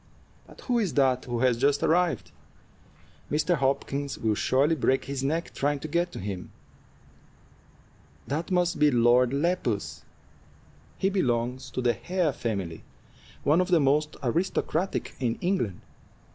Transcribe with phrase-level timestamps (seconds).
[0.47, 2.31] But who is that who has just arrived?
[3.29, 3.53] Mr.
[3.53, 6.49] Hopkins will surely break his neck trying to get to him."
[8.25, 10.01] "That must be Lord Lepus;
[10.97, 12.83] he belongs to the Hare family,
[13.43, 15.81] one of the most aristocratic in England.